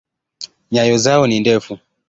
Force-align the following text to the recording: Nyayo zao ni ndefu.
Nyayo 0.71 0.97
zao 0.97 1.27
ni 1.27 1.39
ndefu. 1.39 1.77